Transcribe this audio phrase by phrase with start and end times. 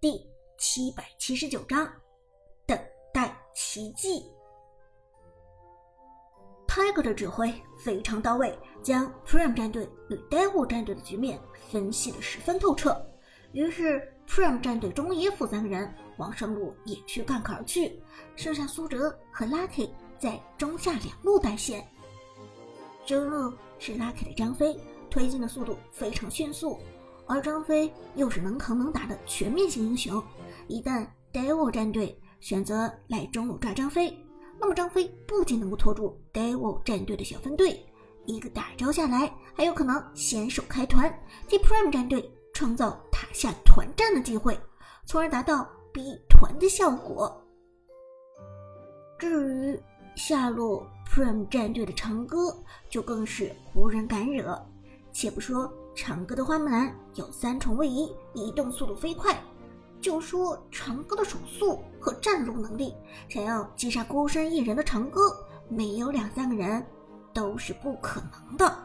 [0.00, 1.86] 第七百七十九章，
[2.64, 2.78] 等
[3.12, 4.24] 待奇迹。
[6.66, 11.38] Tiger 的指挥非常到位，将 Prime 战队与 Devil 战队的局面
[11.70, 12.98] 分析的十分透彻。
[13.52, 18.02] 于是 Prime 战队中野辅三个人往上路也去干而去，
[18.36, 21.86] 剩下苏哲和 Lucky 在中下两路带线。
[23.04, 24.80] 中路是 Lucky 的张飞，
[25.10, 26.80] 推进的速度非常迅速。
[27.30, 30.20] 而张飞又是能扛能打的全面型英雄，
[30.66, 34.12] 一旦 Devil 战队选择来中路抓张飞，
[34.58, 37.86] 那么张飞不仅能够拖住 Devil 战队的小分队，
[38.26, 41.08] 一个大招下来，还有可能先手开团，
[41.46, 44.58] 替 Prime 战队创造塔下团战的机会，
[45.06, 47.40] 从而达到逼团的效果。
[49.20, 49.80] 至于
[50.16, 52.52] 下路 Prime 战队的长歌，
[52.88, 54.60] 就更是无人敢惹。
[55.12, 55.72] 且不说。
[55.94, 59.36] 长歌的花木兰有三重位移，移动速度飞快。
[60.00, 62.94] 就说长歌的手速和战斗能力，
[63.28, 65.36] 想要击杀孤身一人的长歌，
[65.68, 66.82] 没有两三个人
[67.34, 68.78] 都是不可能的。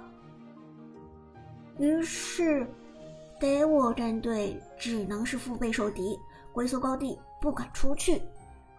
[1.78, 2.68] 于是
[3.40, 6.20] 德沃战队只能是腹背受敌，
[6.52, 8.22] 龟缩高地不敢出去，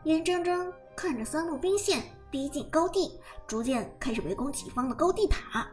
[0.04, 5.66] 眼睁睁看着三路兵线逼近高地，逐渐开始围攻己方的高地塔。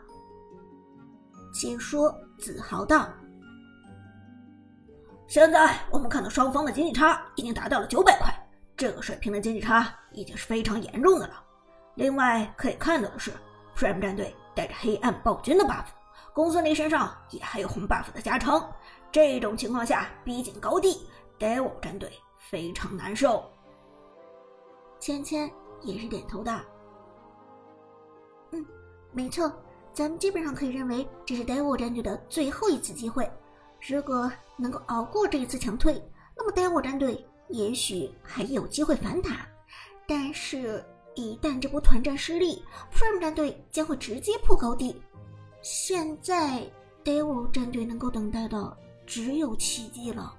[1.53, 3.07] 解说自豪道
[5.27, 8.33] ：“现在我们看到双方的经济差已经达到了九百块，
[8.75, 11.43] 这个水平的经济差已经是非常严重的了。
[11.93, 13.31] 另外可以看到的是
[13.77, 15.85] ，Prime 战队带着黑暗暴君的 buff，
[16.33, 18.61] 公孙离身上也还有红 buff 的加成。
[19.11, 23.47] 这种情况下逼近高地，Devil 战队非常难受。”
[24.99, 25.51] 芊芊
[25.83, 26.51] 也是点头的
[28.53, 28.65] ：“嗯，
[29.11, 29.51] 没错。”
[29.93, 33.29] 咱们基本上可以认为，这是 Devil 战队的最后一次机会。
[33.87, 36.01] 如果能够熬过这一次强退，
[36.35, 39.47] 那么 Devil 战队也许还有机会反打。
[40.07, 44.99] 但是，一旦这波团战失利，Prime 战队将会直接破高地。
[45.61, 46.67] 现在
[47.03, 48.75] ，Devil 战队能够等待的
[49.05, 50.33] 只有奇迹了。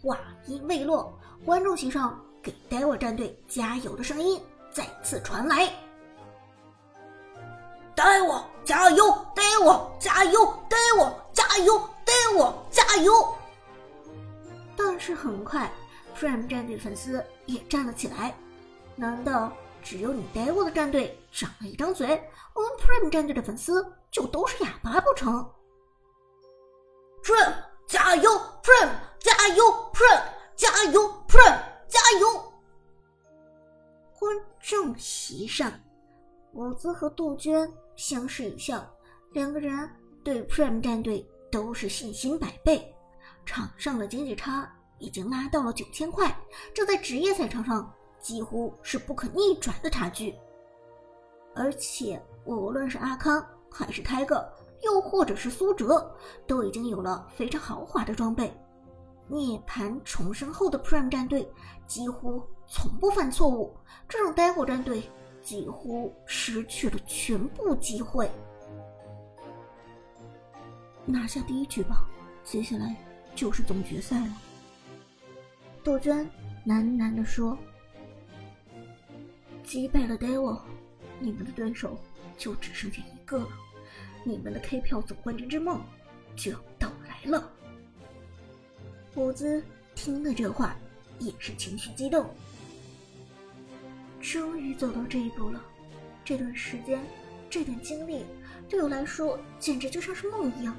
[0.00, 1.12] 话音未落，
[1.44, 5.70] 观众席上给 Devil 战队加油的声音再次传来。
[7.98, 9.10] 带我加油！
[9.34, 10.46] 带我加油！
[10.68, 11.76] 带我加油！
[12.04, 13.34] 带我加油！
[14.76, 15.68] 但是很快
[16.16, 18.32] ，Prime 战队的粉丝也站了起来。
[18.94, 22.06] 难道只有你 Devil 的战队长了一张嘴，
[22.54, 25.44] 我们 Prime 战队的粉丝就都是哑巴不成
[27.24, 27.52] ？Prime
[27.88, 28.30] 加油
[28.62, 30.22] ！Prime 加油！Prime
[30.54, 31.58] 加油！Prime
[31.88, 32.52] 加油！
[34.16, 35.72] 观众席上，
[36.52, 37.72] 伍兹和杜鹃。
[37.96, 38.88] 相视一笑，
[39.32, 39.90] 两个人
[40.22, 42.94] 对 Prime 战队都是信心百倍。
[43.44, 46.32] 场上的经济差已经拉到了九千块，
[46.72, 50.32] 这在职业赛场上几乎是不可逆转的差距。
[51.56, 54.48] 而且，无论是阿康还是开个
[54.82, 56.14] 又或者是苏哲，
[56.46, 58.56] 都已经有了非常豪华的装备。
[59.26, 61.52] 涅槃重生后的 Prime 战队
[61.88, 63.76] 几乎从不犯错误，
[64.08, 65.02] 这种呆货战队。
[65.48, 68.30] 几乎失去了全部机会，
[71.06, 72.06] 拿下第一局吧，
[72.44, 72.94] 接下来
[73.34, 74.36] 就是总决赛了。
[75.82, 76.30] 杜鹃
[76.66, 77.56] 喃喃地说
[79.64, 80.60] ：“击败了 Devil，
[81.18, 81.96] 你们的对手
[82.36, 83.48] 就只剩下一个了，
[84.24, 85.82] 你们的 K 票总冠军之梦
[86.36, 87.50] 就要到来了。”
[89.16, 89.64] 伍兹
[89.94, 90.76] 听了这话，
[91.18, 92.28] 也是情绪激动。
[94.20, 95.62] 终于走到这一步了，
[96.24, 97.00] 这段时间，
[97.48, 98.24] 这段经历
[98.68, 100.76] 对我来说简直就像是梦一样。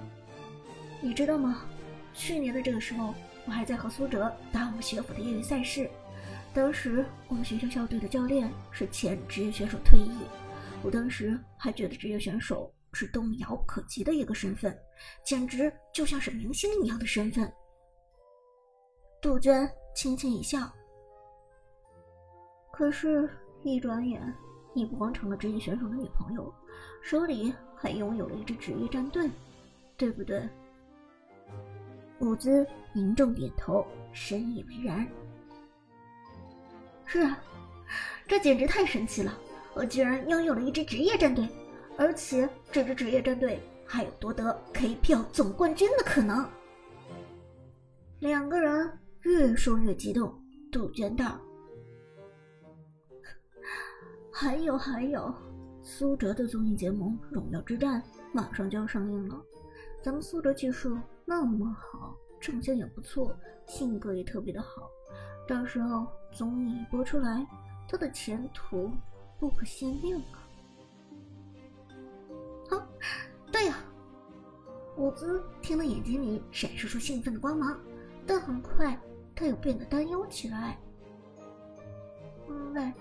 [1.02, 1.66] 你知道吗？
[2.14, 3.14] 去年的这个时候，
[3.46, 5.90] 我还在和苏哲打我们学府的业余赛事。
[6.54, 10.12] 当时我们学校校队的教练是前职业选手退役，
[10.84, 14.78] 我当时还觉得职业选手是动遥可及的一个身份，
[15.24, 17.52] 简直就像是明星一样的身份。
[19.22, 20.70] 杜鹃轻轻一笑。
[22.80, 23.30] 可是，
[23.62, 24.34] 一转眼，
[24.74, 26.50] 你不光成了职业选手的女朋友，
[27.02, 29.30] 手里还拥有了一支职业战队，
[29.98, 30.48] 对不对？
[32.20, 35.06] 伍兹凝重点头，深以为然。
[37.04, 37.38] 是啊，
[38.26, 39.38] 这简直太神奇了！
[39.74, 41.46] 我居然拥有了一支职业战队，
[41.98, 46.50] 而且这支职业战队还有夺得 KPL 总冠军的可能。
[48.20, 48.90] 两个人
[49.24, 50.34] 越说越激动，
[50.72, 51.38] 杜鹃道。
[54.42, 55.34] 还有还有，
[55.84, 58.02] 苏哲的综艺节目《荣耀之战》
[58.32, 59.38] 马上就要上映了。
[60.02, 63.36] 咱们苏哲技术那么好，长相也不错，
[63.68, 64.90] 性格也特别的好。
[65.46, 67.46] 到时候综艺播出来，
[67.86, 68.90] 他的前途
[69.42, 70.18] 不可限量
[72.70, 72.78] 啊！
[72.78, 72.88] 啊，
[73.52, 73.76] 对呀。
[74.96, 77.78] 伍兹听了，眼睛里闪烁出兴奋的光芒，
[78.26, 78.98] 但很快
[79.36, 80.80] 他又变得担忧起来。
[82.48, 82.94] 喂、嗯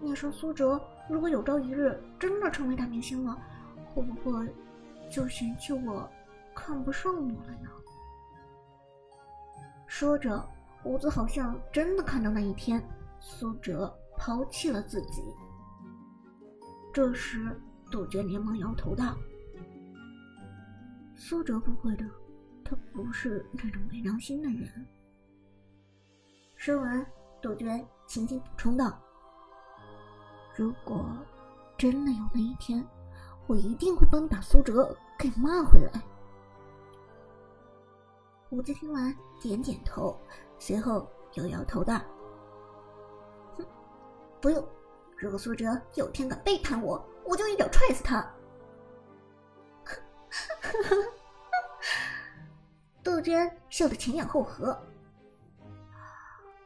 [0.00, 3.38] 你说苏哲如果有朝一日真的成为大明星了，
[3.94, 4.54] 会不会
[5.10, 6.08] 就嫌弃我
[6.54, 7.70] 看不上我了呢？
[9.86, 10.44] 说着，
[10.82, 12.82] 胡子好像真的看到那一天
[13.20, 15.22] 苏哲抛弃了自己。
[16.92, 17.60] 这时，
[17.90, 19.16] 杜鹃连忙摇头道。
[21.16, 22.04] 苏哲不会的，
[22.64, 24.86] 他不是那种没良心的人。
[26.56, 27.06] 说完，
[27.40, 29.00] 杜鹃轻轻补充道
[30.54, 31.04] ：“如果
[31.76, 32.86] 真的有那一天，
[33.46, 36.02] 我一定会帮你把苏哲给骂回来。”
[38.50, 40.16] 伍兹听完点点头，
[40.58, 42.00] 随后又摇头道
[43.58, 43.66] ：“哼，
[44.40, 44.64] 不用。
[45.16, 48.24] 如果苏哲有天敢背叛我，我就一脚踹死他。”
[53.02, 54.80] 杜鹃笑得前仰后合。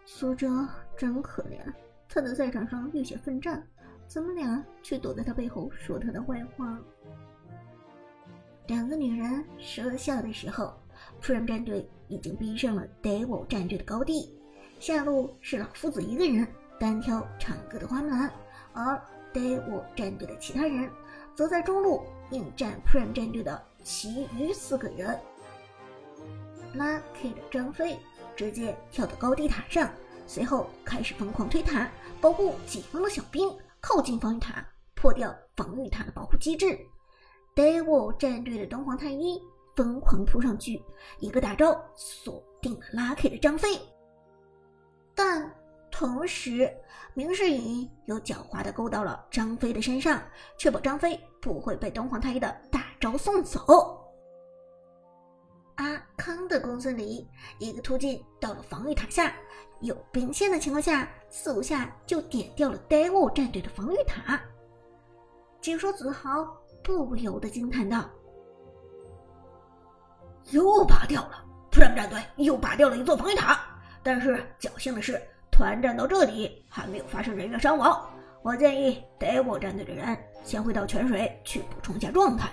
[0.04, 1.60] 苏哲真可怜，
[2.08, 3.66] 他在赛场上浴血奋战，
[4.08, 6.78] 咱们俩却躲在他背后说他的坏话。
[8.66, 10.72] 两个女人说笑的时候
[11.22, 14.34] ，Prime 战队已经逼上了 Devil 战队的高地。
[14.80, 16.46] 下路是老夫子一个人
[16.80, 18.32] 单挑唱歌的花木兰，
[18.72, 19.00] 而
[19.34, 20.90] Devil 战队的其他人
[21.34, 23.62] 则在中路应战夫人战队的。
[23.84, 25.18] 其余四个人
[26.76, 27.98] ，Lucky 的张飞
[28.36, 29.90] 直接跳到高地塔上，
[30.26, 31.88] 随后开始疯狂推塔，
[32.20, 33.48] 保护己方的小兵
[33.80, 36.78] 靠近防御塔，破掉防御塔的保护机制。
[37.54, 39.40] Devil 战队的东皇太一
[39.76, 40.82] 疯狂扑上去，
[41.18, 43.78] 一个大招锁定了 Lucky 的张飞，
[45.14, 45.54] 但
[45.90, 46.72] 同时
[47.14, 50.22] 明世隐又狡猾的勾到了张飞的身上，
[50.56, 52.84] 确保张飞不会被东皇太一的大。
[53.00, 54.07] 招送走，
[55.78, 57.24] 阿康的公孙离
[57.58, 59.32] 一个突进到了防御塔下，
[59.80, 64.40] 有兵线的情况下，四五下就点掉了 Devil 战队的防御塔。
[65.60, 66.44] 解说子豪
[66.82, 68.10] 不由得惊叹道
[70.50, 73.60] ：“又拔掉了他们战队又拔掉了一座防御塔。
[74.02, 78.04] 但是侥幸的是，团战到这里还没有发生人员伤亡。
[78.42, 82.50] 我建议 Devil 战队的人先回到泉水去补充一下状态。”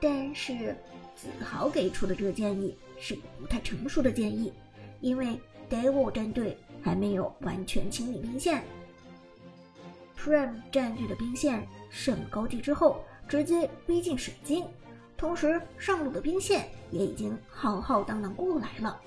[0.00, 0.76] 但是，
[1.16, 4.52] 子豪给出的这个建议是个不太成熟的建议，
[5.00, 5.40] 因为
[5.70, 8.62] Devil 战队还没有完全清理兵线。
[10.16, 14.64] Prime 战队的兵线上了高地之后，直接逼近水晶，
[15.16, 19.00] 同时上路的兵线也已经浩浩荡荡过来了。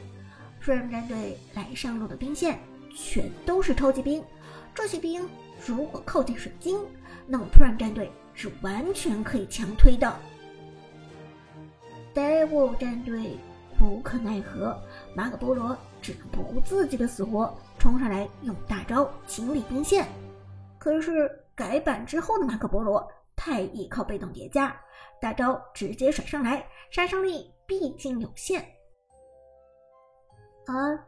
[0.63, 2.59] Prime 战队来上路的兵线
[2.95, 4.23] 全都是超级兵，
[4.73, 5.27] 这些兵
[5.65, 6.79] 如果靠近水晶，
[7.27, 10.19] 那么 Prime 战队是完全可以强推的。
[12.19, 13.37] WE 战队
[13.81, 14.77] 无可奈何，
[15.15, 20.05] 马可波罗只能不顾自己的死活冲上来用大招清理兵线。
[20.77, 24.75] 可是改版之后的马可波罗太依靠被动叠加，
[25.21, 28.65] 大招直接甩上来，杀伤力毕竟有限。
[30.67, 31.01] 而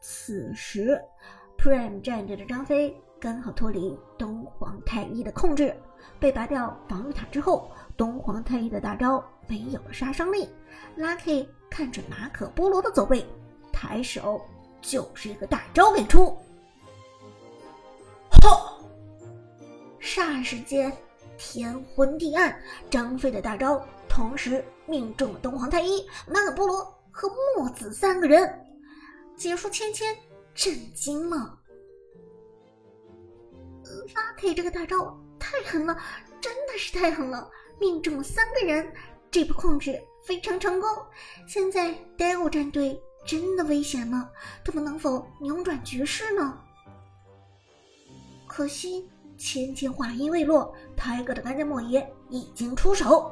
[0.00, 1.00] 此时
[1.56, 5.74] ，Prime 战队的张飞刚好脱离东皇太一的控制，
[6.20, 9.22] 被拔掉防御塔之后，东皇太一的大招。
[9.46, 10.48] 没有了杀伤力
[10.98, 13.26] ，Lucky 看着马可波罗的走位，
[13.72, 14.40] 抬手
[14.82, 16.36] 就是一个大招给出。
[18.30, 18.78] 哈！
[20.00, 20.92] 霎时间
[21.38, 27.26] 天昏地暗，张飞的大招同时命中了东皇太一、马可波罗和
[27.56, 28.66] 墨子三个人。
[29.34, 30.14] 解说芊芊
[30.54, 31.58] 震惊了
[33.84, 35.96] ，Lucky 这个大招太狠了，
[36.38, 38.92] 真的是太狠了，命中三个人。
[39.30, 40.88] 这波控制非常成功，
[41.46, 44.30] 现在 Devil 战队真的危险了，
[44.64, 46.58] 他们能否扭转局势呢？
[48.46, 49.06] 可惜
[49.36, 53.30] 芊芊话音未落，泰哥的干将莫邪已经出手，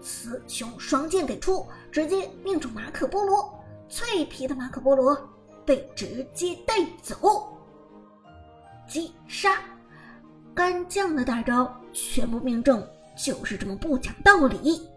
[0.00, 3.52] 雌雄双剑给出，直接命中马可波罗，
[3.88, 5.28] 脆皮的马可波罗
[5.64, 7.52] 被直接带走，
[8.88, 9.58] 击杀。
[10.54, 12.80] 干将的大招全部命中，
[13.16, 14.88] 就是这么不讲道理。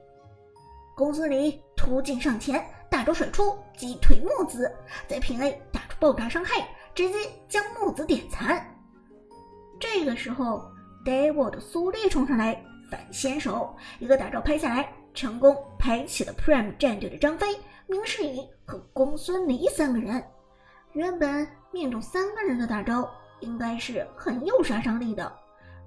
[0.95, 4.69] 公孙离突进上前，大招甩出，击退木子，
[5.07, 8.61] 在平 A 打出爆炸伤害，直接将木子点残。
[9.79, 10.69] 这个时候
[11.05, 12.61] ，Devil 的苏丽冲上来
[12.91, 17.47] 反先手，一个大招拍下来，成功拍起了 Prime 战队的张飞，
[17.87, 20.21] 明世隐和公孙离三个人。
[20.91, 23.09] 原本命中三个人的大招
[23.39, 25.31] 应该是很有杀伤力的，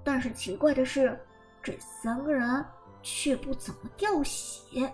[0.03, 1.19] 但是奇怪的是，
[1.63, 2.65] 这三个人
[3.01, 4.93] 却不怎么掉血。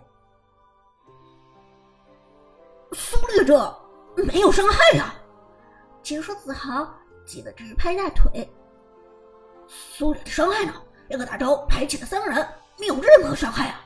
[2.91, 3.75] 苏烈这
[4.15, 5.15] 没有伤害呀！
[6.03, 6.93] 解说子豪
[7.25, 8.47] 急得直拍大腿。
[9.67, 10.73] 苏烈的伤害呢？
[11.09, 12.47] 这个大招排起了三个人，
[12.79, 13.81] 没有任何伤害啊！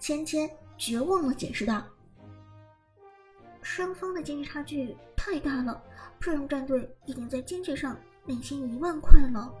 [0.00, 1.84] 芊芊绝望的解释道
[3.62, 5.80] ：“双方的经济差距太大了
[6.20, 9.52] ，Prime 战队已经在经济上领先一万块了。”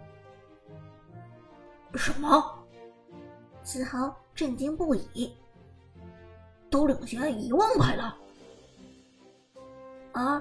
[1.94, 2.58] 什么？
[3.62, 5.36] 子豪震惊不已。
[6.70, 8.16] 都领先一万块了。
[10.12, 10.40] 而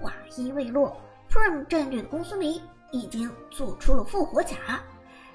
[0.00, 0.96] 话音未落
[1.30, 4.82] ，Prime 战队的公孙离已经做出了复活甲，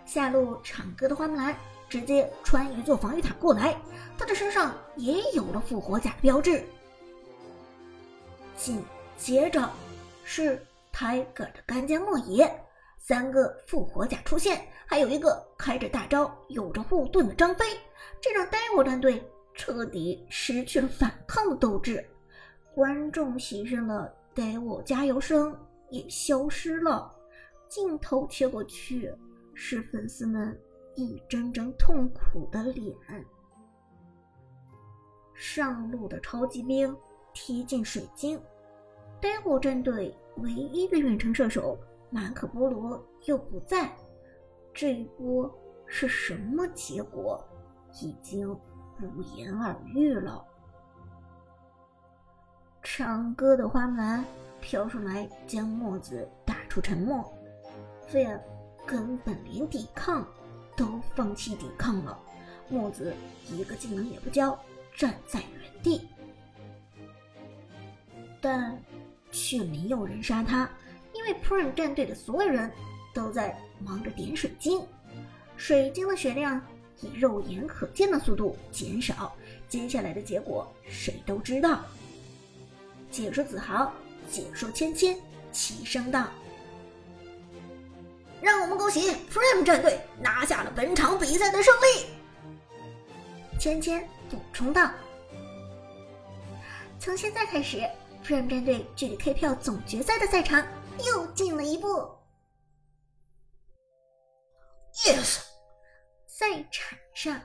[0.06, 1.56] 下路唱歌的花木兰
[1.88, 3.80] 直接穿一座防御塔过来，
[4.18, 6.66] 他的身上也有了复活甲的标志。
[8.56, 8.84] 紧
[9.18, 9.70] 接着
[10.24, 12.52] 是 Tiger 的干将莫邪，
[13.06, 17.66] 三个复活甲出现，还有一个开着大招、有着护盾的张飞，
[18.22, 19.22] 这让 Devil 战队。
[19.56, 22.04] 彻底失去了反抗的斗志，
[22.74, 25.56] 观众席上的呆我加油声
[25.92, 27.14] 也消失了。
[27.70, 29.14] 镜头切过去，
[29.54, 30.60] 是粉丝们
[30.96, 32.96] 一张张痛苦的脸。
[35.36, 36.98] 上路的超级兵
[37.32, 38.42] 踢进水晶，
[39.22, 41.78] 呆火战队唯一的远程射手
[42.14, 43.92] 马可波罗又不在，
[44.74, 45.52] 这一波
[45.88, 47.44] 是什么结果？
[48.02, 48.56] 已经。
[48.96, 50.46] 不言而喻了。
[52.84, 54.24] 唱歌的花木兰
[54.62, 57.34] 飘上来，将墨子打出沉默。
[58.08, 58.40] 菲尔
[58.86, 60.26] 根本连抵抗
[60.78, 62.18] 都放弃抵抗了，
[62.70, 63.14] 墨子
[63.50, 64.58] 一个技能也不交，
[64.96, 66.08] 站在原地。
[68.40, 68.80] 但
[69.32, 70.70] 却没有人杀他，
[71.26, 72.70] 因为 Prime 战队的所有人
[73.14, 74.86] 都在忙着点水晶，
[75.56, 76.62] 水晶的血量。
[77.02, 79.36] 以肉眼可见的速度减少，
[79.68, 81.82] 接下来的结果谁都知道。
[83.12, 83.92] 解说子豪，
[84.30, 85.20] 解说芊芊，
[85.52, 86.28] 齐声道
[88.40, 92.06] ：“让我们恭喜 Prime 战队拿下了本场比赛的胜利。”
[93.60, 94.90] 芊芊补充道
[97.00, 97.84] ：“从现在开始
[98.26, 100.66] ，Prime 战队距离 KPL 总决赛的赛场
[101.00, 101.88] 又进了一步。”
[105.06, 105.42] Yes。
[106.26, 107.40] 赛场上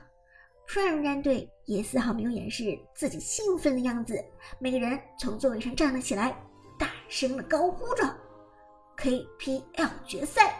[0.67, 4.23] ，Prime 战队也丝毫没有掩饰自己兴奋的样子，
[4.59, 6.35] 每个人从座位上站了起来，
[6.77, 8.03] 大声的高呼着
[8.97, 10.59] ：“KPL 决赛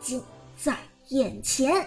[0.00, 0.22] 近
[0.56, 0.76] 在
[1.08, 1.86] 眼前！”